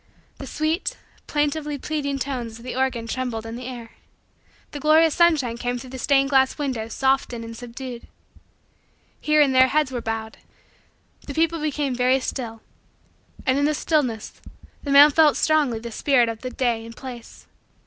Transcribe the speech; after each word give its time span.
The 0.39 0.47
sweet, 0.47 0.97
plaintively 1.27 1.77
pleading, 1.77 2.17
tones 2.17 2.57
of 2.57 2.63
the 2.65 2.75
organ 2.75 3.05
trembled 3.05 3.45
in 3.45 3.55
the 3.55 3.67
air. 3.67 3.91
The 4.71 4.79
glorious 4.79 5.13
sunshine 5.13 5.59
came 5.59 5.77
through 5.77 5.91
the 5.91 5.99
stained 5.99 6.31
glass 6.31 6.57
windows 6.57 6.93
softened 6.95 7.45
and 7.45 7.55
subdued. 7.55 8.07
Here 9.19 9.41
and 9.41 9.53
there 9.53 9.67
heads 9.67 9.91
were 9.91 10.01
bowed. 10.01 10.37
The 11.27 11.35
people 11.35 11.61
became 11.61 11.93
very 11.93 12.19
still. 12.19 12.63
And, 13.45 13.59
in 13.59 13.65
the 13.65 13.75
stillness, 13.75 14.41
the 14.83 14.89
man 14.89 15.11
felt 15.11 15.37
strongly 15.37 15.77
the 15.77 15.91
spirit 15.91 16.29
of 16.29 16.41
the 16.41 16.49
day 16.49 16.83
and 16.83 16.97
place. 16.97 17.45